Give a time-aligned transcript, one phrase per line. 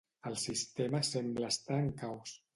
[0.29, 2.35] El sistema sembla estar en caos.